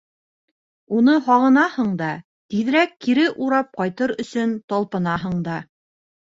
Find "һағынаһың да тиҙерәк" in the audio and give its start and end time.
1.27-2.97